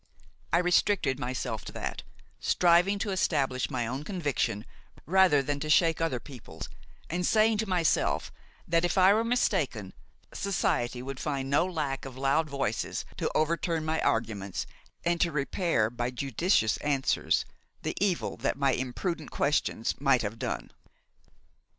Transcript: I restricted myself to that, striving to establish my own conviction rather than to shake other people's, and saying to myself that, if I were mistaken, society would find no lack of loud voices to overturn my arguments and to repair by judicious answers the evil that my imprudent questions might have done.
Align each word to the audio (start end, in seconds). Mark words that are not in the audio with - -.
I 0.51 0.57
restricted 0.57 1.19
myself 1.19 1.63
to 1.65 1.71
that, 1.73 2.01
striving 2.39 2.97
to 2.97 3.11
establish 3.11 3.69
my 3.69 3.85
own 3.85 4.03
conviction 4.03 4.65
rather 5.05 5.43
than 5.43 5.59
to 5.59 5.69
shake 5.69 6.01
other 6.01 6.19
people's, 6.19 6.69
and 7.07 7.23
saying 7.23 7.59
to 7.59 7.69
myself 7.69 8.31
that, 8.67 8.83
if 8.83 8.97
I 8.97 9.13
were 9.13 9.23
mistaken, 9.23 9.93
society 10.33 11.03
would 11.03 11.19
find 11.19 11.51
no 11.51 11.67
lack 11.67 12.05
of 12.05 12.17
loud 12.17 12.49
voices 12.49 13.05
to 13.17 13.29
overturn 13.35 13.85
my 13.85 14.01
arguments 14.01 14.65
and 15.05 15.21
to 15.21 15.31
repair 15.31 15.91
by 15.91 16.09
judicious 16.09 16.77
answers 16.77 17.45
the 17.83 17.93
evil 18.03 18.37
that 18.37 18.57
my 18.57 18.71
imprudent 18.73 19.29
questions 19.29 19.93
might 20.01 20.23
have 20.23 20.39
done. 20.39 20.71